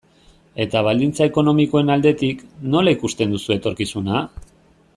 Eta 0.63 0.79
baldintza 0.87 1.27
ekonomikoen 1.31 1.91
aldetik, 1.97 2.41
nola 2.77 2.95
ikusten 2.97 3.37
duzu 3.37 3.55
etorkizuna? 3.57 4.23